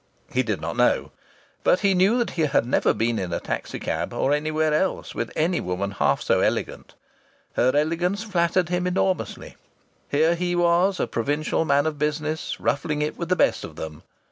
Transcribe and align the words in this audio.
He 0.33 0.41
did 0.41 0.59
not 0.59 0.77
know. 0.77 1.11
But 1.63 1.81
he 1.81 1.93
knew 1.93 2.17
that 2.17 2.31
he 2.31 2.41
had 2.47 2.65
never 2.65 2.91
been 2.91 3.19
in 3.19 3.31
a 3.31 3.39
taxi 3.39 3.79
cab, 3.79 4.13
or 4.15 4.33
anywhere 4.33 4.73
else, 4.73 5.13
with 5.13 5.31
any 5.35 5.59
woman 5.59 5.91
half 5.91 6.23
so 6.23 6.39
elegant. 6.39 6.95
Her 7.53 7.71
elegance 7.75 8.23
flattered 8.23 8.69
him 8.69 8.87
enormously. 8.87 9.57
Here 10.09 10.33
he 10.33 10.55
was, 10.55 10.99
a 10.99 11.05
provincial 11.05 11.65
man 11.65 11.85
of 11.85 11.99
business, 11.99 12.59
ruffling 12.59 13.03
it 13.03 13.15
with 13.15 13.29
the 13.29 13.35
best 13.35 13.63
of 13.63 13.75
them!... 13.75 14.01